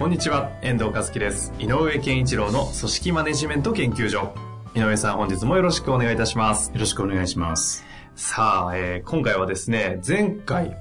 [0.00, 1.52] こんにちは、遠藤和樹です。
[1.58, 4.32] 井上健一郎の組織マネジメント研究所。
[4.74, 6.72] 井上さん、本日もよろしくお願いいたします。
[6.72, 7.84] よろしくお願いします。
[8.16, 10.74] さあ、えー今回はですね、前回、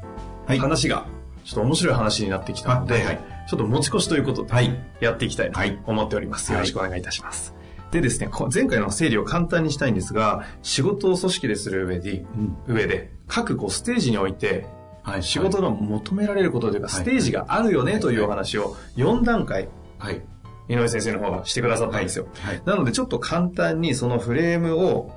[0.47, 1.05] はい話が、
[1.43, 3.19] ちょっと面白い話になってきたので、あはいはい
[3.49, 6.53] ちょっと持ち越しということで、はいやっていきたいとはい思っております。
[6.53, 7.53] はいよろしくお願いいたします。
[7.91, 12.23] でですね、こ前回の整理を簡単にしたいんですが、仕事を組織でする上で、
[12.67, 14.65] 上で、各こうステージにおいて、
[15.09, 15.23] はい。
[15.23, 20.21] 仕事が求められることというか、はいステージがあるよねというお話を4段階、はい。
[20.67, 22.27] 井上先生の方がしてくださったんですよ。
[22.41, 22.61] はい。
[22.65, 25.11] なのでちょっと簡単にそのフレームを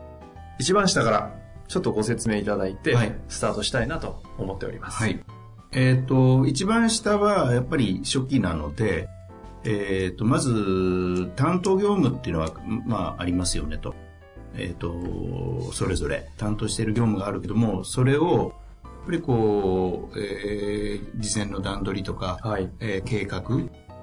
[0.58, 1.34] 一番下から
[1.68, 4.98] ちょっとご説明いただいてはい、スタートしたいなと思っております。
[4.98, 5.22] はい。
[5.72, 9.08] えっ、と、一番下はやっぱり初期なので、
[9.64, 12.52] えっ、と、まず、担当業務っていうのは、
[12.86, 13.94] まあ、ありますよねと。
[14.54, 18.61] えっ、と、それぞれ担当している業務があるけども、それを、や
[19.02, 22.70] っぱりこう、えー事前の段取りとか、はい。
[22.80, 23.42] えー計画、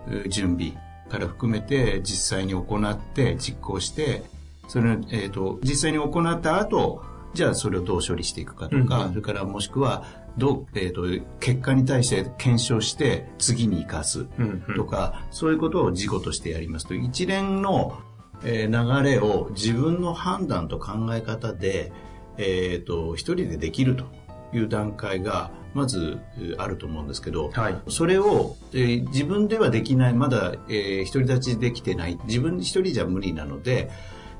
[0.07, 0.73] えー準備
[1.09, 4.23] から含めて実際に行って実行して、
[4.67, 9.09] それを、えー、と実際に行った後、じゃあそれをどう処理していくかとか、うんうん。
[9.09, 10.05] それからもしくは
[10.37, 14.75] どう、えー、と結果に対して検証して次に生かすうんうん。
[14.75, 16.93] とか、そういうことを事故としてやりますと。
[16.93, 17.97] 一連の、
[18.43, 21.91] えー流れを自分の判断と考え方で、
[22.37, 24.05] えー、と一人でできると
[24.53, 27.79] いう段階がまずえーあると思うんですけど、はい。
[27.87, 33.89] それを、えー自分ではできない、まだ、えー独り立ちできてない、自分一人じゃ無理なので、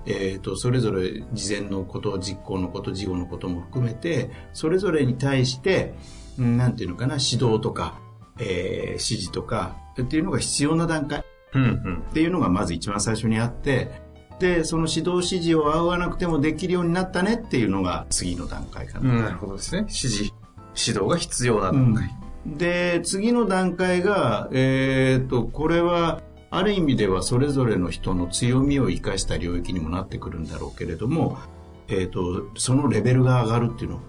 [0.05, 5.93] えーと、それぞれ事前のこと、実行のこと、事後のことも含めて、それぞれに対して、
[6.39, 7.99] うんなんていうのかな、指導とか、
[8.39, 11.19] えー指示とか、っていうのが必要な段階。
[11.19, 13.89] っていうのがまず一番最初にあって、
[14.39, 19.11] で、その指導指示を仰がなくてもできるようになったねっていうのが次の段階かな。
[19.11, 19.81] うんなるほどですね。
[19.81, 20.23] 指示、
[20.75, 22.09] 指導が必要な段階。
[22.45, 31.37] で、次の段階が、えっ、と、これは、ある意味ではそれぞれの人の強みを生かした領域にもなってくるんだろうけれども、
[31.89, 34.01] えっ、と、そのレベルが上がるっていうの。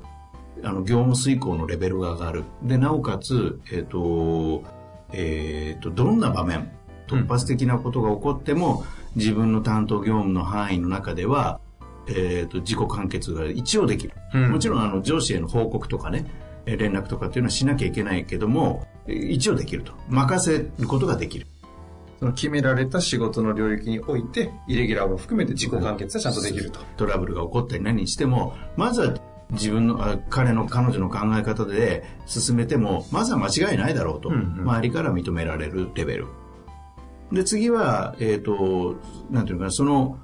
[0.62, 2.44] あの、業務遂行のレベルが上がる。
[2.62, 4.62] で、なおかつ、えっ、と、
[5.12, 6.70] えっ、と、どんな場面、
[7.08, 8.84] 突発的なことが起こっても、
[9.16, 11.60] 自分の担当業務の範囲の中では、
[12.08, 14.14] えっ、と、自己完結が一応できる。
[14.34, 16.26] うんもちろん、あの、上司への報告とかね、
[16.66, 19.92] えー連絡とかっていうのはしなきゃいけないけども、えー一応できると。
[20.08, 21.46] 任せることができる。
[22.18, 26.80] その決められた仕事の領域において、イレギュラーも含めて自己完結はちゃんとできると。
[26.96, 29.14] トラブルが起こったり何にしても、まずは
[29.52, 34.28] 自分の、あ彼の、彼女の考え方で進めても、まずは間違いないだろうと。
[34.28, 36.26] うんうん周りから認められるレベル。
[37.32, 38.96] で、次は、えっ、と、
[39.30, 40.18] なんていうのかな、その、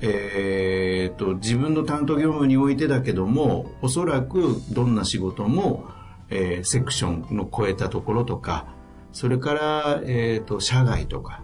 [0.00, 5.86] えっ、と、自分の担当業務においてだけども、おそらくどんな仕事も、
[6.30, 8.66] えーセクションの超えたところとか、
[9.12, 11.42] それから、えっ、と、社外とか、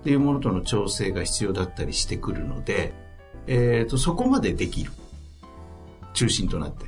[0.00, 2.94] っていうものとの調整が必要だったりしてくるので、
[3.46, 4.92] えっ、と、そこまでできる。
[6.12, 6.86] 中心となって。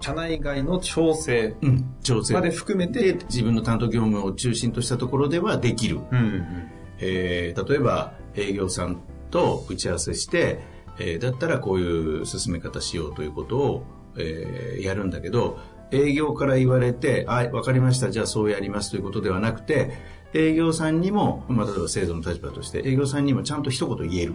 [0.00, 1.94] 社内外の調整うん。
[2.02, 6.00] 調整まで含めて、で、自分の担当業務を中心としたところではできる。
[6.10, 6.70] うんうん。
[7.00, 10.60] えー例えば営業さんと打ち合わせして、
[10.98, 13.84] えーだったらこういう進め方しようということを、
[14.16, 15.58] えーやるんだけど、
[15.92, 19.92] 営業から言われて、あ、わかりました、じゃあそうやりますということではなくて、
[20.32, 24.34] 営業さんにも、まあ、例えば制度の立場として、営業さんにもちゃんと一言言える。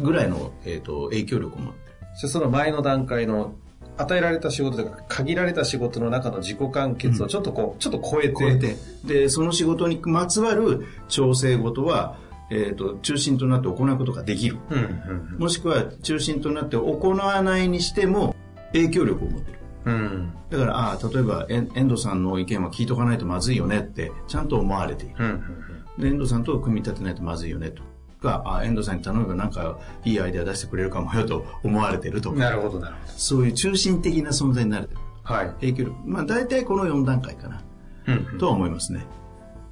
[0.00, 1.96] ぐらいの、えー、と影響力を持ってる。
[2.14, 3.54] そしてその前の段階の
[3.98, 12.16] 与えられた仕事というか限られた仕事の中の自己完結をちょっとこう、ちょっと超えてで、その仕事にまつわる調整事は、
[12.50, 14.58] えー、と中心となって行うことができる。
[14.70, 18.34] うんうんもしくは中心となって行わないにしても
[18.72, 19.58] 影響力を持ってる。
[19.84, 25.14] うんだから、ああ、例えば、遠藤さんの意見は聞いとかないとまずいよねって、ちゃんと思われている。
[25.18, 25.68] うんうん
[25.98, 27.82] で、遠藤さんと組み立てないとまずいよねと。
[28.18, 35.00] か、あ遠藤さんに頼めばなんかいいアイデア出してくれるかもよと思われてるとか、なるほどなるほどそういう中心的な存在になれてる。
[35.22, 35.96] はい影響力。
[36.06, 37.62] まあ大体この4段階かな、
[38.06, 39.06] うんとは思いますね。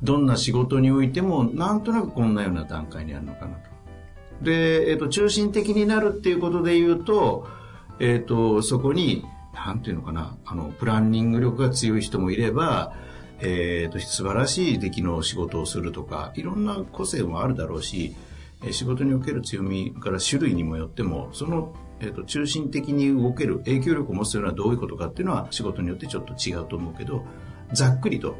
[0.02, 3.70] どんな仕事においても、なんとなくこんなような段階にあるのかなと。
[4.42, 7.46] で、えっ、と、中心的になるっていうことで言うと、
[7.98, 12.92] えっ、と、そこに、なんていうのかな、あの、プランニング力が強い人もいれば、
[13.40, 18.25] えー、と素晴らしい出来の仕事をするとかいろんな個性もあるだろうしえー
[18.72, 27.24] 仕事における強みから種類にもよってもその、えー、と中心的に動ける影響力を持つというのはどういうことかっていうのは仕事によってちょっと違うと思うけど
[27.72, 28.36] ざっくりと、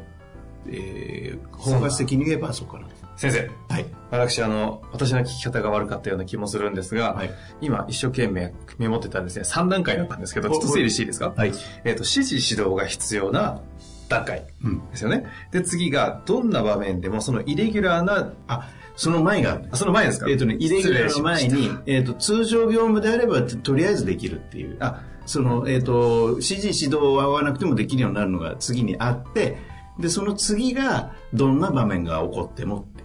[0.67, 2.87] えー、包括的に言えばそうかな。
[3.17, 3.85] 先生、はい。
[4.11, 7.31] 私、あの、私の聞き方が悪かったような気もするんですが、はい。
[7.61, 11.33] 今、一生懸命メモってたんですね、3段階だったんですけど、ちょっと整理していいですか？
[11.35, 11.51] はい。
[11.83, 13.59] えっ、と、指示指導が必要な
[14.07, 14.87] 段階うん。
[14.91, 15.25] ですよね。
[15.51, 20.27] で、次が、どんな場面でも、そのイレギュラーな、あその前があるその前ですか？
[20.27, 24.75] えっ、とね、イレギュラーの前にえっ、と、通常業務であれば、ととりあえずできるっていう。
[24.79, 29.57] あ、その、えっ、と、指示指導は合わなくてもできるようになるのが次にあって、
[29.99, 33.03] で、その次が、どんな場面が起こってもって。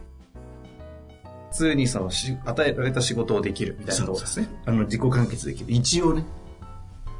[1.50, 4.48] 普通にそのし、与えられた仕事をできるみたいなところですね。
[4.64, 5.66] あの、自己完結できる。
[5.68, 6.24] 一応ね、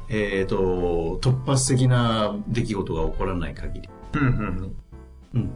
[0.09, 3.89] えっ、と、突発的な出来事が起こらない限り。
[4.13, 4.75] うんうんうん。
[5.35, 5.51] うん。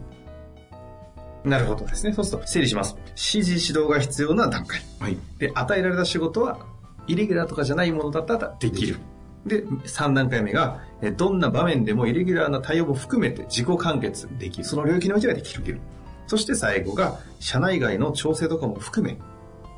[1.44, 2.12] なるほどですね。
[2.12, 2.96] そうすると、整理します。
[3.10, 4.80] 指示指導が必要な段階。
[4.98, 5.16] はい。
[5.38, 6.58] で、与えられた仕事は、
[7.06, 8.98] イレギュラーとかじゃないものだったらできる。
[9.46, 14.64] で、3段階目が、えどんな場面でもイレギュラーな対応も含めて自己完結できる。
[14.64, 15.80] その領域においてはできる。
[16.26, 19.18] そして最後が、社内外の調整とかも含め、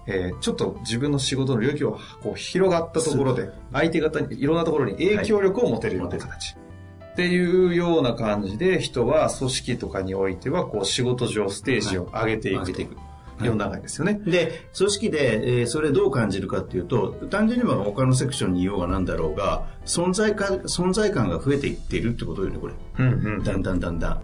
[0.06, 6.56] えーちょっと自分の仕事の領域をこう広がったところで、相手方にいろんなところに影響力を持てるような形。
[7.12, 12.96] っていうような感じで、人は組織とかにおいては、こう仕事上ステージを上げていくと上げていく
[13.46, 14.20] いう段階ですよね。
[14.24, 22.74] で、組織で、えーそれどう感じるかっていうと、単純には他のセクションにいようがなんだろうが、存在感、存在感が増えていっているってことよね、これ。
[22.98, 24.22] うんうんだんだんだんだん。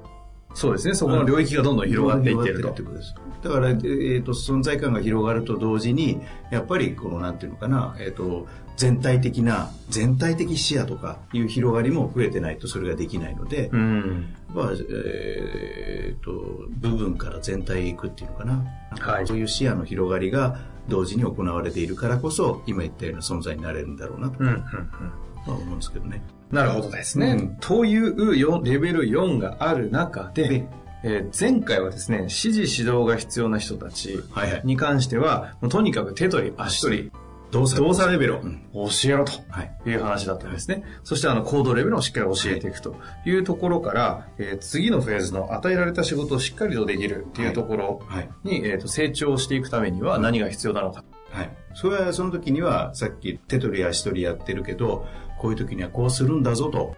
[0.55, 0.95] そうですね。
[0.95, 2.71] そこの領域がどんどん広がっていってると。
[2.71, 3.15] ってことです。
[3.43, 14.35] だから、えーと、存在感が広がると同時に、やっぱり、この、なんていうのかな、えっ、と、全体的な、全体的視野とかいう広がりも増えてないとそれができないので、うん。
[14.55, 16.31] まあ、えーと、
[16.69, 18.65] 部分から全体へ行くっていうのかな。
[18.99, 20.59] はいそういう視野の広がりが
[20.89, 24.61] 同時に行われているからこそ、今言ったような存在になれるんだろうなとうんうんうん。
[24.61, 26.23] は思うんですけどね。
[26.51, 27.33] なるほどですね。
[27.39, 30.69] うんというよレベル4がある中で、で
[31.03, 34.63] えー前回はですね、指示指導が必要な人たちはいはい。
[34.65, 37.13] に関しては、もうとにかく手取り足取り、
[37.53, 39.73] 動動作レベルをうん教えろとはい。
[39.87, 40.83] いう話だったんですね。
[41.05, 48.29] そしてあの行動レベルをしっかり教えていくというところから、えー次のフェーズの与えられた仕事をしっかりとできるっていうところはい。
[48.45, 51.05] に、えーと成長していくためには何が必要なのか。
[51.31, 51.51] はい。
[51.75, 55.07] それはその時には、さっき手取り足取りやってるけど、
[55.39, 56.97] こういう時にはこうするんだぞと、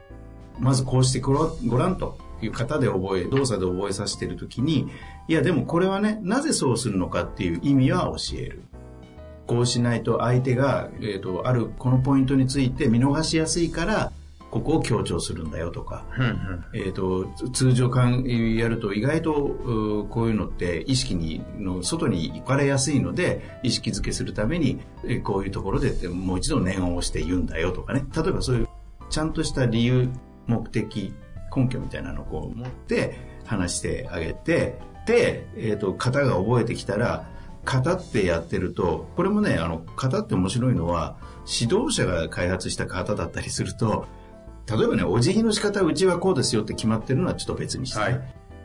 [0.59, 4.89] まずこうしてごらごらんという型で覚え、動作で覚えさせてる時に、
[5.27, 8.63] いやでもこれはね、なぜそうするのかっていう意味は教える。
[9.49, 14.13] こうしないと相手が、えっ、と、あるこのポイントについて見逃しやすいから、
[14.51, 16.05] ここを強調するんだよとか、
[16.75, 18.25] えっ、と、通常感
[18.57, 28.05] やると意外とうこういうのって意識にの外に行かれやすいので意識づけするためにえこういうところでもう一度念を押して言うんだよとかね。
[28.17, 28.69] 例えばそういう
[29.11, 30.09] ちゃんとした理由、
[30.47, 31.13] 目的、
[31.55, 37.27] 根拠みたいなのをこう持って話してあげて、で、えっ、と、型が覚えてきたら、
[37.69, 44.07] 型ってやってると、これもね、あの、型って面白いのは、指導者が開発した型だったりすると、
[44.67, 48.21] 例えばね、お辞儀の仕方、うちはこうですよって決まってるのはちょっと別にして、はい。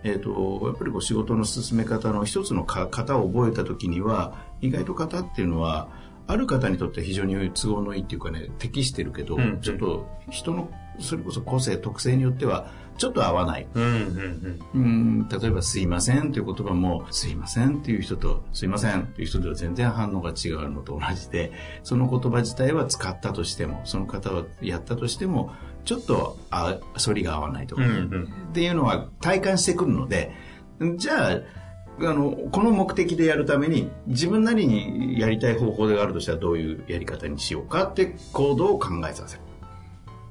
[0.06, 5.90] えっ、と、やっぱりこう仕事の進め方の一つのか型を覚えた時には、意外と型っていうのは、
[6.26, 9.60] ある方にとって非常に都合のいいっていうかね、適してるけど、うん。
[9.62, 10.70] ちょっと人の、
[11.00, 13.68] それこそ個性、特性によっては、ちょっと合わない。
[13.74, 21.52] うんうんうん、例えば、すいませんという言葉も、すいませんっていう人と、すいませんっていう人では全然反応が違うのと同じで、
[21.84, 25.52] その言葉自体は使ったとしても、その方はやったとしても、
[25.86, 27.90] ちょっと、あ、反りが合わないとか、うん。
[27.90, 28.24] うんうん。
[28.26, 30.32] っていうのは体感してくるので、
[30.98, 31.42] じゃあ、
[32.00, 39.42] あの、この目的でやるために、自分なりにやりたい方法があるとしたらどういうやり方にしようかって行動を考えさせる。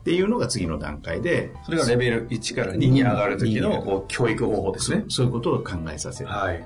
[0.03, 5.05] っていうのが次の段階で、それがレベル1から2に上がる時のこう教育方法ですね。
[5.09, 6.31] そういうことを考えさせる。
[6.31, 6.65] はい。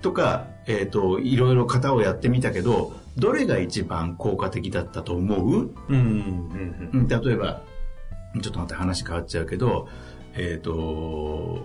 [0.00, 5.74] とか、えっ、と、いろいろ型をやってみたけど、どれが一番効果的だったと思う？
[5.88, 7.62] うんうんうん例えば、
[8.40, 9.88] ちょっと待って話変わっちゃうけど、
[10.34, 11.58] えっ、と、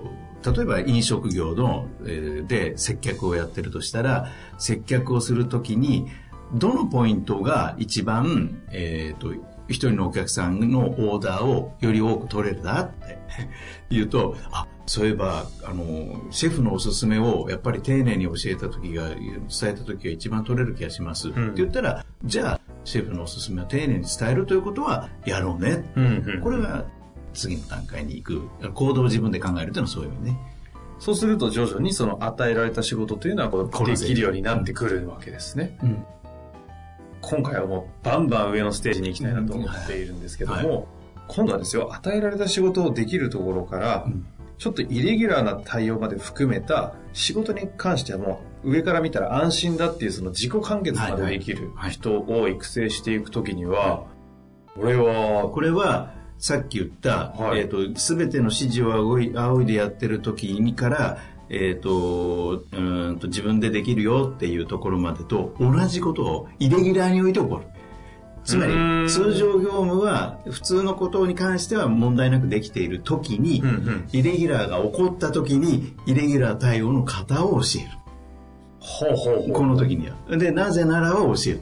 [0.43, 6.07] 例えば飲食業の、えーで接客をやってるとしたら、接客をするときに、
[6.55, 9.33] どのポイントが一番、えっ、と、
[9.71, 13.19] 一人のお客さんのオーダーをより多く取れるだって
[13.89, 19.25] 言うと、あ、そういえば、あの、シェフのおすすめをやっぱり丁寧に教えた時が、伝
[19.63, 21.29] えた時が一番取れる気がします。
[21.29, 25.91] って言ったら、じゃあ、シェフのおすすめを丁寧に伝えるということはやろうね。
[25.95, 26.05] うん。
[26.05, 26.41] うんうん。
[26.41, 26.85] これが
[27.33, 28.41] 次の段階に行く
[28.73, 30.39] 行動を自分で考えるというのはそういう意味ね
[30.99, 35.77] そうすると徐々にその与えられた仕事というのはこうできるようになってくるわけですね。
[35.81, 36.05] うん
[37.21, 40.87] 今回はもうバンバン上のステージに行きたいなと思っているんですけども、
[41.27, 44.25] 今度はですよ、与えられた仕事をできるところから、うん。
[44.57, 51.91] ちょっとイレギュラーな対応まで含めた仕事に関してはもう上から見たら安心だっていうその自己完結までできるはい。
[51.91, 54.05] 人を育成していくときには、
[54.75, 57.61] これは、これはさっき言った、はい。
[57.61, 61.17] えー、と全ての指示を仰い仰いでやってる時にから、
[61.53, 67.65] えー、とうーんと自分でできるよっていうところまでと同じことをイレギュラーにおいて起こる
[68.45, 68.73] つまり
[69.09, 78.01] 通常業務は普通のことに関しては問題なくできている時に、うんうんイレギュラーが起こった時にイレギュラー対応の型を教える
[78.81, 79.53] ほうほうほう。
[79.53, 80.37] この時には。
[80.37, 81.61] で、なぜならばを教える。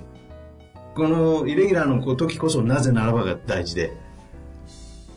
[0.95, 3.91] このイレギュラーの時こそなぜならばが大事で、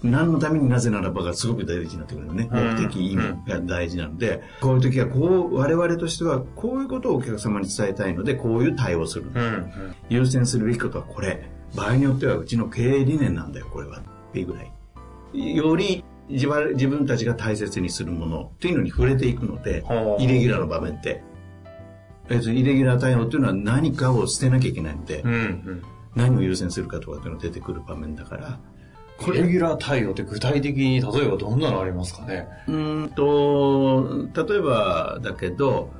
[0.03, 2.49] 何のためになぜならばがすごく大事になってくるのね。
[2.51, 9.27] うん目的、意味が大事なので、こういう時はこう、我々としてはこういうことをお客様に伝えたいので、こういう対応をする。
[10.09, 11.49] 優先するべきことはこれ。
[11.75, 13.99] 場合によってはうちの経営理念なんだよ、これは。
[13.99, 15.57] っていうぐらい。
[15.57, 21.23] より自分たちが大切にするものっていうのに触れていくのでは、あイレギュラーの場面って。
[22.29, 25.83] 別にイレギュラー対応っていうのは何かを捨てなきゃいけないので、うんうん。
[26.15, 28.72] 何を優先するかとかっていうのが出てくる場面だから、イ
[29.31, 32.49] レギュラー対応って具体的に例えばどんなのありますかね？
[32.67, 35.91] うーんと、例えばだけど、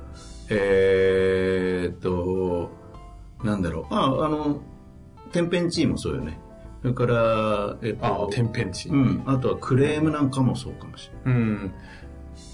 [0.49, 2.71] えーっと、
[3.43, 4.59] なんだろう、あ、あの、
[5.31, 6.39] 天変地異もそうよね。
[6.81, 8.89] それから、えっあと、天変地。
[8.89, 8.95] う。
[8.95, 11.41] ん、あとはクレームなんかもそうかもしれない。
[11.41, 11.71] うん。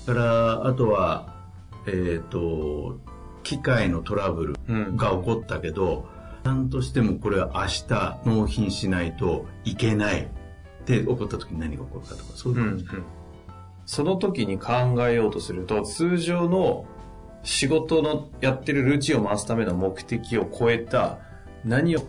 [0.05, 1.33] から、あとは、
[1.88, 2.99] えーっと、
[3.43, 4.97] 機械のトラブルうん。
[4.97, 6.05] が起こったけど、
[6.43, 10.27] なんとしてもこれは明日納品しないといけない。
[10.89, 12.98] で、起こった時に何が起こるかとか、そういううんこと。
[12.98, 13.05] うん
[13.86, 16.86] その時に考えようとすると、通常の
[17.41, 21.17] 仕事のやってるルーチンを回すための目的を超えた
[21.65, 22.03] 何を、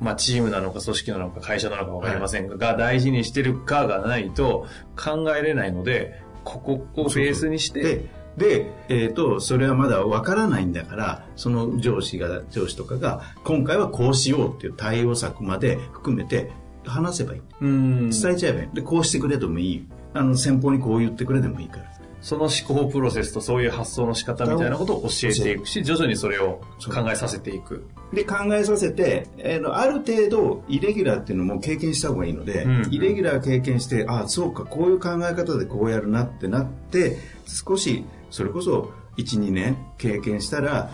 [0.00, 8.08] まあ、チームなのか組織なのか会社なのかわかりませんが、が大事にしてるかがないと考えれないので、ここをベースにして、で、
[8.38, 16.50] で、えっ、と、それはまだわからないんだから、その上司が、上司とかが、今回はこうしようっていう対応策まで含めて
[16.84, 17.40] 話せばいい。
[17.60, 18.68] うん伝えちゃえばいい。
[18.74, 19.86] で、こうしてくれでもいい。
[20.12, 21.94] あの、先方にこう言ってくれでもいいから。
[22.24, 27.84] その思考プロセスとそういう発想の仕方みたいなことを教えていくし、徐々にそれを考えさせていく。
[28.14, 40.90] で、考えさせて、えーのある程度、イレギュラーっていうのも経験した方がいいので、うんイレギュラー経験して、あそうか、こういう考え方でこうやるなってなって、少し、それこそ、1、2年経験したら、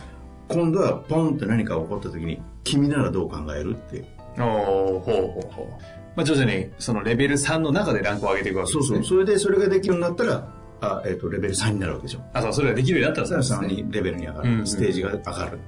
[0.48, 4.04] 今度はポンって何か起こった時に、君ならどう考えるって。
[4.38, 5.82] おーほうほうほう。
[6.16, 8.84] まあ、徐々にそのレベル3の中でランクを上げていくわけですね。
[8.86, 9.04] そうそう。
[9.04, 12.20] それで、それができるようになったら、あ、えっ、と、レベル3になるわけでしょ。
[12.32, 13.82] あ、そう、それができるようになったらさうですね。
[13.82, 14.50] 3にレベルに上がる。
[14.50, 15.58] うんうんステージが上がる。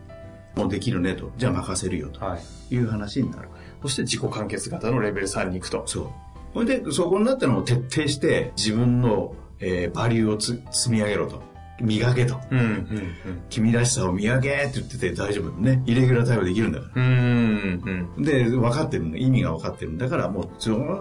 [0.57, 1.31] もうできるねと。
[1.38, 2.37] じゃあ任せるよとは
[2.71, 2.75] い。
[2.75, 3.49] いう話になる。
[3.83, 5.83] そして自己完結型のレベル3に行くと。
[5.87, 6.07] そう。
[6.54, 11.40] ほんで、そこになったのを徹底して、自分の、えーバリューをつ積み上げろと。
[11.83, 12.41] 磨けと。
[12.51, 13.15] うん、うん、
[13.51, 15.83] 君らしさを磨けって言ってて大丈夫だね。
[15.85, 17.03] イレギュラー対応できるんだから。
[17.03, 17.11] うん。
[17.11, 18.23] うん、うん。
[18.23, 19.17] で、分かってるの。
[19.17, 20.49] 意味が分かってるんだから、もう、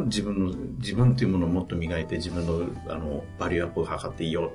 [0.05, 4.51] 自分の、自分っていうものをもっと磨いて、自分の、あの、バリューアップを図っていいよ。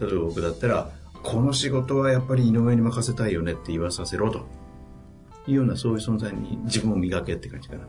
[0.00, 0.90] 例えば僕だったら、
[1.22, 4.46] この仕事はやっぱり井上に任せたいよねって言わさせろと。
[5.46, 7.82] いうような、そういう存在に自分を磨けって感じかな。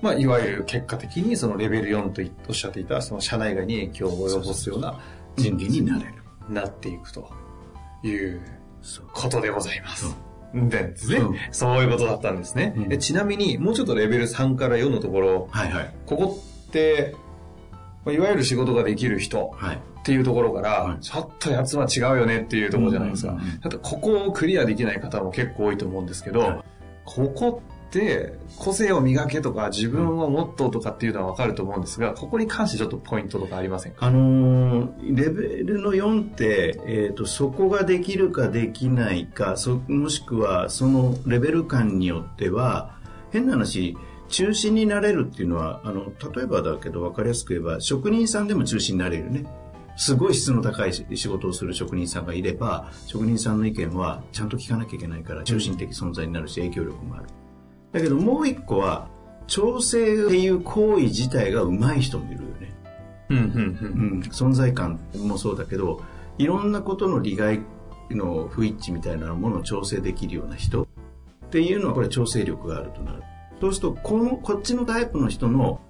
[0.00, 4.98] まあ、いわゆる結果的にそのレベル4とおっしゃっていた、その社内外に影響を及ぼすような
[5.36, 6.14] 人間になれる。
[6.48, 7.30] なっていくと
[8.02, 8.40] いう。
[9.12, 10.16] ことでございます。
[10.54, 15.94] うんでですね、うんそういうことだったんですね、うんえちなみに、もうちょっとレベル3から4のところ、はいはい。
[16.06, 17.14] ここって、
[18.04, 19.76] まあいわゆる仕事ができる人はい。
[19.76, 23.32] っていうところから、はいちょっとやつは違うよねっていうところじゃないですか。
[23.32, 26.60] うんうんここをクリアできない方も結構多いと思うんですけど、はい
[27.04, 27.77] ここって
[28.58, 34.06] 個性を磨けとか自分をもっととかっていうのはわかると思うんですが、ここに関してちょっとポイントとかありませんか？
[34.06, 42.98] あのーレベルの4って、えー、とそこができるかできないかそもしくはそのレベル感によっては
[43.30, 43.96] 変な話
[44.28, 49.46] 中心になれるっていうのはあの例えばだけど分かりやすく言えば職人さんでも中心になれるね。
[49.96, 57.24] すごい質の高い仕事をする職人さんがいれば職人さんの意見はちゃんと聞かなきゃいけないから中心的存在になるし影響力もある。
[57.92, 59.08] だけどもう一個は
[59.46, 62.74] 調整っていう行為自体が上手い人もいるよね。
[63.30, 63.44] うん、うん、う
[64.16, 66.02] ん、存在感もそうだけど
[66.38, 67.60] いろんなことの利害
[68.10, 70.86] の不一致みたいなものを調整できるような人っ
[71.50, 73.22] ていうのはこれ調整力があるとなる。
[73.60, 75.80] そうするとこのこっちのタイプの人の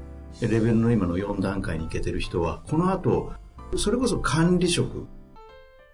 [0.40, 3.32] レベルの今の4段階に行けてる人は、この後、
[3.76, 5.06] それこそ管理職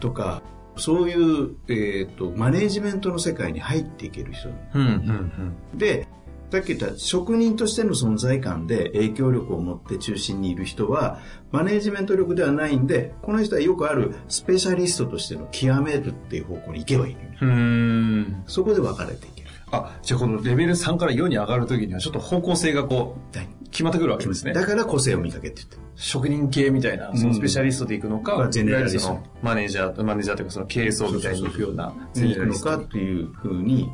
[0.01, 0.43] とか、
[0.77, 4.49] そういう、えっ、ー、と、マネージメントの世界に入っていける人。
[4.49, 6.09] うんうんうん、で、
[6.55, 11.19] さっき言った職人としての存在感で影響力を持って中心にいる人は、
[11.51, 18.45] マネージメント力ではないんで、この人はよくあるスペシャリストとしての極めるっていう方向に行けばいいうん。
[18.47, 19.34] そこで分かれてい。
[19.75, 23.39] あ、じゃあこのレベル3から4に上がるときにはちょっと方向性がこう、
[23.71, 24.53] 決まってくるわけですね。
[24.53, 29.19] だから個性を見かけって言って職人系みたいな、そのスペシャリストで行くのか、うん、ジェネラリスト。
[29.43, 31.93] マネージャー、マネージャーというかその経営層みたいに行くような。
[32.15, 33.91] に行くのかっていうふうに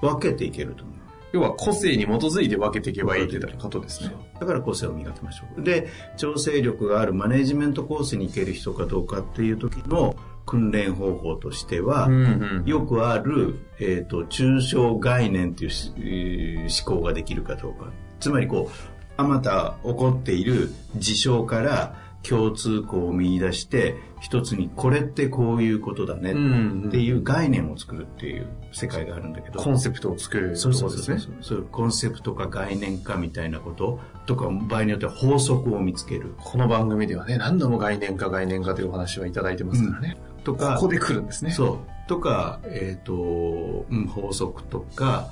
[0.00, 1.00] 分けていけると思う。
[1.32, 4.14] 要は個性に基づいて分けていけばいいってことですね。
[4.38, 5.62] だから個性を磨きましょう。
[5.62, 10.16] で、調整力があるマネジメントコースに行ける人かどうかっていう時の
[10.50, 17.92] 訓練方法としては、うんうん、よくある、えっ、ー、と、抽象概念っていう思考ができるかどうか。
[18.18, 34.00] つまりこう、あまた起こっている事象から共通項を見出して一つにこれってこういうことだねっていう概念を作るっていう世界があるんだけど、コンセプトを作るそうそうそうそうコンセプトか概念かみたいなこと。
[34.26, 36.34] とか場合によっては法則を見つける。
[36.38, 45.30] この番組ではね何度も概念か概念かというお話はいただいてますからね、うん、とかここで来るんですねそうとか、えっ、ー、と、うん、法則とか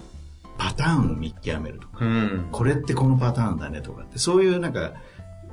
[0.59, 4.93] パターンを見極めるとか、うん、これってこのパターンだねとかってそういうなんか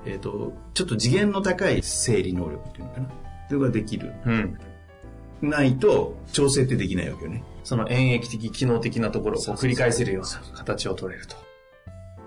[0.05, 3.09] えっ、ー、と、ちょっと次元の高い整理能力っていうのかな。
[3.47, 4.13] それができる。
[4.25, 4.59] うん。
[5.41, 7.43] ないと、調整ってできないわけよね。
[7.63, 11.35] その演疫的、機能的なところを繰り返せるような形を取れると。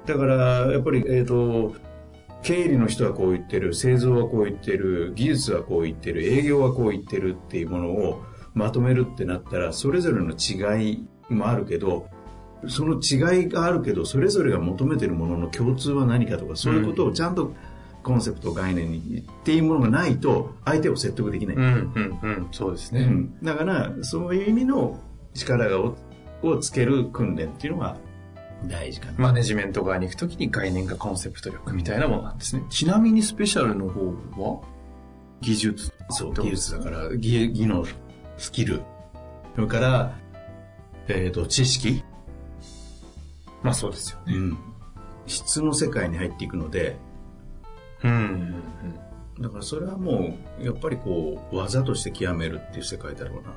[0.07, 0.37] だから、
[0.73, 1.75] やっぱり、えっ、ー、と、
[2.43, 8.23] 経理の人はこう言ってる、製造はこう言ってる、技術はこう言ってる、営業はこう言ってるっていうものを
[8.55, 12.09] まとめるってなったら、それぞれの違いもあるけど、
[12.67, 17.53] その違いがあるけど、それぞれが求めてるものの共通は何かとか、そういうことをちゃんと
[18.03, 24.99] コンセプト概念にっていうものがないと相手を説得できない、うんうんうん、そうですね、うん、だからそういう意味の
[25.35, 25.97] 力がを
[26.41, 27.97] をつける訓練っていうのが
[28.65, 29.15] 大事かな。
[29.19, 34.07] マネジメント側に行くときに概念かコンセプト力みたいなものなんですね、ちなみにスペシャルの方
[34.43, 34.61] は
[35.41, 37.09] 技術そう技術だから。
[37.17, 37.85] 技技能
[38.37, 38.83] スキル。
[39.55, 40.19] それから
[41.09, 42.03] えっ、ー、と知識。
[43.63, 44.59] まあそうですよね、うん、
[45.27, 46.97] 質の世界に入っていくので。
[48.05, 48.55] うん、
[49.37, 53.53] うん、だからそれはもうやっぱりこう技として極めるっていう世界だろうな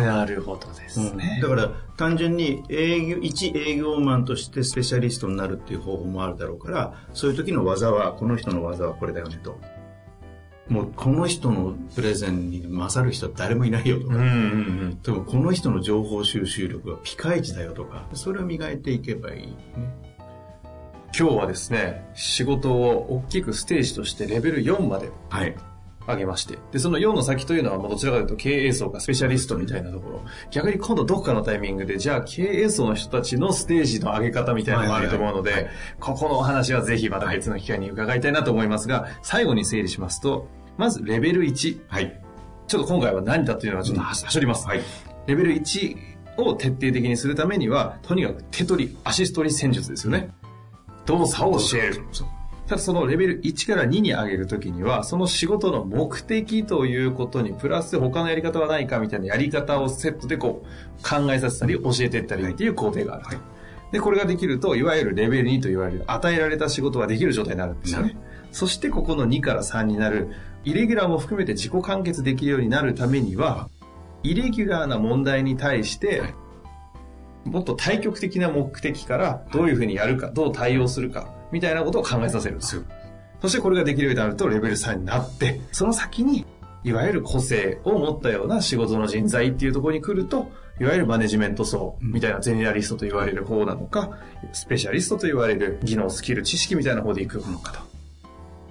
[0.00, 9.58] なるほどですね、うん、だから単純に営業一営業マンとしてスペシャリストになるっていう方法もあるだろうからそういう時の技はこの人の技はこれだよねと。
[10.68, 14.30] もうこの人のプレゼンに勝る人は誰もいないよとか、うんうんう
[14.86, 18.08] ん、でもこの人の情報収集力はピカイチだよとか。
[18.14, 19.54] それを磨いていけばいいね。
[21.16, 25.10] 今日はですね、仕事を大きくステージとしてレベル4まで
[26.06, 35.68] 上げまして、で、その4の先というのは、どちらかというと経営層かスペシャリストみたいなところ、逆に今度どっかのタイミングで、じゃあ経営層の人たちのステージの上げ方みたいなのもあると思うので、
[36.00, 41.80] ここのお話はぜひまた別の機会に伺いたいなと思いますが、最後に整理しますと、まずレベル1。
[41.88, 42.20] はい。
[42.66, 44.66] ちょっと今回は何だというのはちょっとはしょります。
[44.66, 44.80] はい。
[45.26, 45.96] レベル1
[46.38, 50.30] を徹底的にするためには、とにかく手取り、アシストリ戦術ですよね。
[51.06, 52.02] 動作を教える。
[52.66, 63.24] ただそのレベル1から2に上げるときには、その仕事の目的ということに、プラス他のやり方はないかみたいなやり方をセットでこう考えさせたり教えていったりっていう工程がある。
[63.24, 63.38] はい、
[63.92, 68.16] で、これができると、いわゆるレベル2と言われる与えられた仕事ができる状態になるんですよね。
[68.50, 70.28] そしてここの2から3になる、
[70.64, 73.68] イレギュラーも含めて自己完結できるようになるためには、
[74.22, 76.22] イレギュラーな問題に対して、
[77.44, 82.82] もっと対極的な目的からどういうふうにやるか、どう対応するか、みたいなことを考えさせるんですよ。
[83.40, 86.44] そしてこれができるようになるとレベル3になって、その先に、
[86.82, 94.18] いわゆる個性を持ったような仕事の人材っていうところに来ると、いわゆるマネジメント層みたいなゼネラリストと言われる方なのか、
[94.52, 97.78] スペシャリストと言われる技能、スキル、知識みたいな方で行くのかと。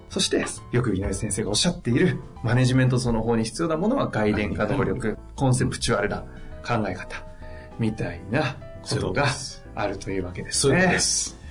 [0.10, 6.26] そして、よく井上先生がおっしゃっている、マネジメント層の方に必要なものは概念化能力、コンセプチュアルな
[6.68, 7.24] 考え方、
[7.80, 9.28] みたいなことが
[9.76, 10.82] あるというわけですね。
[10.82, 11.43] そうです。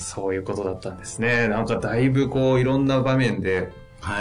[0.00, 1.48] そういうことだったんですね。
[1.48, 3.70] なんかだいぶこういろんな場面で、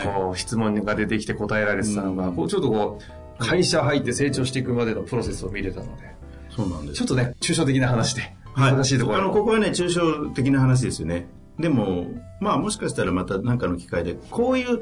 [0.04, 3.00] こう質問が出てきて答えられてたのが、こうちょっとこ
[3.40, 6.14] う、会社入って成長していくまでのプロセスを見れたので、
[6.50, 6.98] そうなんです。
[6.98, 11.28] ちょっとね、抽象的な話で、難しいところ、あの、ここはね、抽象的な話ですよね。
[11.58, 12.08] でも、
[12.42, 14.82] まあもしかしたらまた何かの機会で、こういう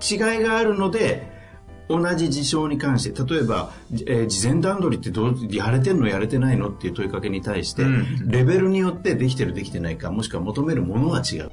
[0.00, 1.37] 違いがあるので、
[1.88, 6.68] 同じ事象に関して例えば、えー、事前段取りってどうやれてんのやれてないの？
[6.68, 11.50] っていう問いかけに対して、うん、レベルによってできてるできてないかもしくは求めるものが違う。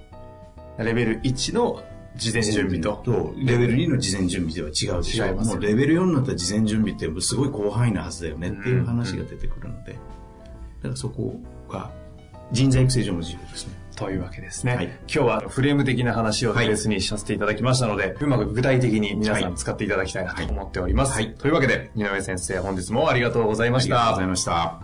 [0.78, 1.82] レベル1の
[2.18, 3.02] 事前準備と。
[3.04, 5.34] とレベル2の事前準備では違うでしょ。
[5.36, 8.50] もうレベル4になった事前準備ってすごい広範囲なはずだよね。
[8.50, 11.92] っていう話が出てくるので、だからそこが
[12.52, 14.76] 人材育成上も重要ですねというわけですね。
[14.76, 21.14] はい、今日はフレーム的な話をベースにさせていただきましたので、はい、うまく具体的に皆さん使っていただきたいなと思っております。
[21.14, 23.96] はい、というわけで、井上先生、本日もありがとうございました。
[23.96, 24.80] ありがとうございました。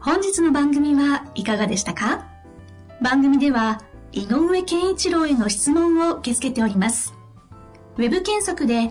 [0.00, 2.26] 本日の番組はいかがでしたか？
[3.00, 3.82] 番組では、
[4.12, 7.14] 井上健一郎への質問を受け付けております。
[7.96, 8.90] ウェブ検索で